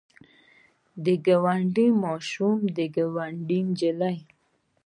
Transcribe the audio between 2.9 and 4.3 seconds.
ګاونډۍ نجلۍ.